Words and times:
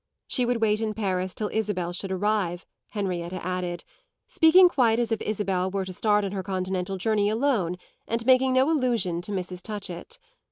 She 0.25 0.47
would 0.47 0.61
wait 0.61 0.81
in 0.81 0.95
Paris 0.95 1.35
till 1.35 1.51
Isabel 1.53 1.93
should 1.93 2.11
arrive, 2.11 2.65
Henrietta 2.87 3.35
added; 3.45 3.83
speaking 4.27 4.67
quite 4.67 4.97
as 4.97 5.11
if 5.11 5.21
Isabel 5.21 5.69
were 5.69 5.85
to 5.85 5.93
start 5.93 6.25
on 6.25 6.31
her 6.31 6.41
continental 6.41 6.97
journey 6.97 7.29
alone 7.29 7.77
and 8.07 8.25
making 8.25 8.51
no 8.53 8.71
allusion 8.71 9.21
to 9.21 9.31
Mrs. 9.31 9.61
Touchett. 9.61 10.17